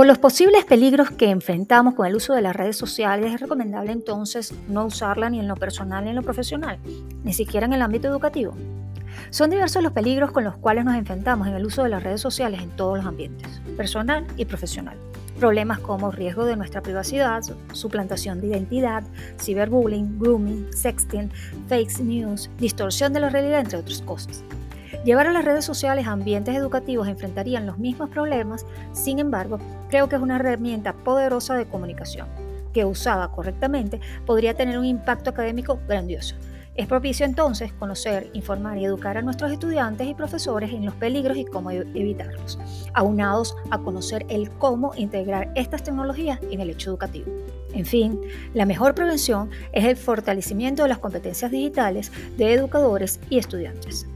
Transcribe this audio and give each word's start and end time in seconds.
Por 0.00 0.06
los 0.06 0.16
posibles 0.16 0.64
peligros 0.64 1.10
que 1.10 1.28
enfrentamos 1.28 1.92
con 1.92 2.06
el 2.06 2.16
uso 2.16 2.32
de 2.32 2.40
las 2.40 2.56
redes 2.56 2.74
sociales, 2.74 3.34
es 3.34 3.38
recomendable 3.38 3.92
entonces 3.92 4.54
no 4.66 4.86
usarla 4.86 5.28
ni 5.28 5.40
en 5.40 5.46
lo 5.46 5.56
personal 5.56 6.04
ni 6.04 6.08
en 6.08 6.16
lo 6.16 6.22
profesional, 6.22 6.78
ni 7.22 7.34
siquiera 7.34 7.66
en 7.66 7.74
el 7.74 7.82
ámbito 7.82 8.08
educativo. 8.08 8.54
Son 9.28 9.50
diversos 9.50 9.82
los 9.82 9.92
peligros 9.92 10.30
con 10.32 10.42
los 10.42 10.56
cuales 10.56 10.86
nos 10.86 10.94
enfrentamos 10.94 11.48
en 11.48 11.54
el 11.54 11.66
uso 11.66 11.82
de 11.82 11.90
las 11.90 12.02
redes 12.02 12.22
sociales 12.22 12.62
en 12.62 12.70
todos 12.70 12.96
los 12.96 13.06
ambientes, 13.06 13.60
personal 13.76 14.26
y 14.38 14.46
profesional. 14.46 14.96
Problemas 15.38 15.80
como 15.80 16.10
riesgo 16.10 16.46
de 16.46 16.56
nuestra 16.56 16.80
privacidad, 16.80 17.42
suplantación 17.74 18.40
de 18.40 18.46
identidad, 18.46 19.02
ciberbullying, 19.38 20.18
grooming, 20.18 20.72
sexting, 20.72 21.30
fake 21.68 22.00
news, 22.00 22.48
distorsión 22.56 23.12
de 23.12 23.20
la 23.20 23.28
realidad, 23.28 23.60
entre 23.60 23.76
otras 23.76 24.00
cosas. 24.00 24.42
Llevar 25.04 25.26
a 25.26 25.32
las 25.32 25.46
redes 25.46 25.64
sociales 25.64 26.06
a 26.06 26.12
ambientes 26.12 26.54
educativos 26.54 27.08
enfrentarían 27.08 27.66
los 27.66 27.78
mismos 27.78 28.10
problemas, 28.10 28.66
sin 28.92 29.18
embargo, 29.18 29.58
creo 29.88 30.10
que 30.10 30.16
es 30.16 30.22
una 30.22 30.36
herramienta 30.36 30.92
poderosa 30.92 31.54
de 31.54 31.64
comunicación, 31.64 32.28
que 32.74 32.84
usada 32.84 33.28
correctamente 33.28 33.98
podría 34.26 34.52
tener 34.52 34.78
un 34.78 34.84
impacto 34.84 35.30
académico 35.30 35.78
grandioso. 35.88 36.36
Es 36.76 36.86
propicio 36.86 37.24
entonces 37.24 37.72
conocer, 37.72 38.30
informar 38.34 38.76
y 38.76 38.84
educar 38.84 39.16
a 39.16 39.22
nuestros 39.22 39.50
estudiantes 39.50 40.06
y 40.06 40.14
profesores 40.14 40.70
en 40.70 40.84
los 40.84 40.94
peligros 40.94 41.38
y 41.38 41.46
cómo 41.46 41.70
evitarlos, 41.70 42.58
aunados 42.92 43.56
a 43.70 43.78
conocer 43.78 44.26
el 44.28 44.50
cómo 44.50 44.92
integrar 44.96 45.50
estas 45.56 45.82
tecnologías 45.82 46.38
en 46.50 46.60
el 46.60 46.70
hecho 46.70 46.90
educativo. 46.90 47.32
En 47.72 47.86
fin, 47.86 48.20
la 48.52 48.66
mejor 48.66 48.94
prevención 48.94 49.50
es 49.72 49.84
el 49.84 49.96
fortalecimiento 49.96 50.82
de 50.82 50.90
las 50.90 50.98
competencias 50.98 51.50
digitales 51.50 52.12
de 52.36 52.52
educadores 52.52 53.18
y 53.30 53.38
estudiantes. 53.38 54.06